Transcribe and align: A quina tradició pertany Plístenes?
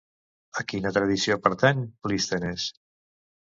A 0.61 0.65
quina 0.71 0.93
tradició 0.95 1.39
pertany 1.45 1.85
Plístenes? 2.09 2.69